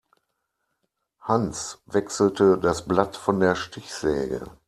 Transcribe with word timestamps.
Hans 1.19 1.83
wechselte 1.85 2.57
das 2.57 2.87
Blatt 2.87 3.15
von 3.15 3.39
der 3.39 3.53
Stichsäge. 3.53 4.49